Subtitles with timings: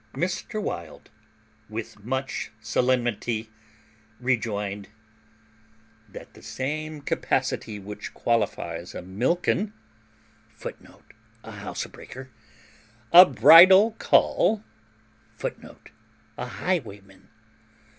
[0.15, 0.59] Mr.
[0.59, 1.11] Wild
[1.69, 3.51] with much solemnity
[4.19, 4.87] rejoined,
[6.09, 12.31] "That the same capacity which qualifies a mill ken,[Footnote: A housebreaker.]
[13.11, 15.91] a bridle cull,[Footnote:
[16.35, 17.27] A highwayman.